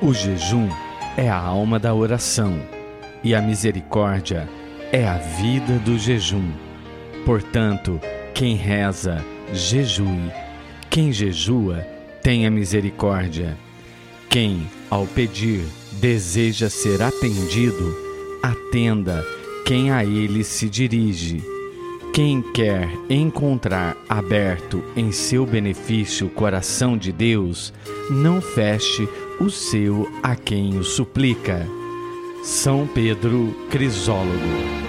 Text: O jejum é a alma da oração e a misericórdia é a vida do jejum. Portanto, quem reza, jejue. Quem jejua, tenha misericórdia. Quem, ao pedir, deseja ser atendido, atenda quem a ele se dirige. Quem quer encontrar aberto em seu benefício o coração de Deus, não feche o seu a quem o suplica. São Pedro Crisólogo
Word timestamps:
O 0.00 0.12
jejum 0.12 0.68
é 1.16 1.26
a 1.30 1.38
alma 1.38 1.78
da 1.78 1.94
oração 1.94 2.60
e 3.24 3.34
a 3.34 3.40
misericórdia 3.40 4.46
é 4.92 5.06
a 5.06 5.16
vida 5.16 5.78
do 5.78 5.98
jejum. 5.98 6.50
Portanto, 7.24 7.98
quem 8.34 8.56
reza, 8.56 9.24
jejue. 9.54 10.30
Quem 10.90 11.10
jejua, 11.12 11.78
tenha 12.22 12.50
misericórdia. 12.50 13.56
Quem, 14.28 14.66
ao 14.90 15.06
pedir, 15.06 15.64
deseja 15.92 16.68
ser 16.68 17.02
atendido, 17.02 17.96
atenda 18.42 19.24
quem 19.64 19.90
a 19.90 20.04
ele 20.04 20.44
se 20.44 20.68
dirige. 20.68 21.42
Quem 22.12 22.42
quer 22.52 22.88
encontrar 23.08 23.96
aberto 24.08 24.82
em 24.94 25.10
seu 25.10 25.46
benefício 25.46 26.26
o 26.26 26.30
coração 26.30 26.96
de 26.96 27.12
Deus, 27.12 27.72
não 28.10 28.40
feche 28.40 29.08
o 29.38 29.50
seu 29.50 30.08
a 30.22 30.34
quem 30.34 30.78
o 30.78 30.84
suplica. 30.84 31.66
São 32.42 32.86
Pedro 32.86 33.54
Crisólogo 33.70 34.85